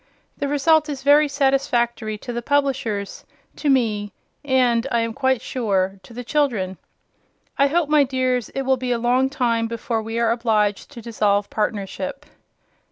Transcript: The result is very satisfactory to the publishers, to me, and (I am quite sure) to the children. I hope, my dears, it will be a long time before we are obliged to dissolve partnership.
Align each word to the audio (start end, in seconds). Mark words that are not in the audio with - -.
The 0.37 0.47
result 0.47 0.89
is 0.89 1.03
very 1.03 1.27
satisfactory 1.27 2.17
to 2.25 2.33
the 2.33 2.41
publishers, 2.41 3.23
to 3.55 3.69
me, 3.69 4.11
and 4.43 4.87
(I 4.91 5.01
am 5.01 5.13
quite 5.13 5.43
sure) 5.43 5.99
to 6.01 6.11
the 6.11 6.23
children. 6.23 6.79
I 7.59 7.67
hope, 7.67 7.87
my 7.87 8.03
dears, 8.03 8.49
it 8.55 8.63
will 8.63 8.77
be 8.77 8.91
a 8.91 8.97
long 8.97 9.29
time 9.29 9.67
before 9.67 10.01
we 10.01 10.17
are 10.19 10.31
obliged 10.31 10.89
to 10.93 11.03
dissolve 11.03 11.51
partnership. 11.51 12.25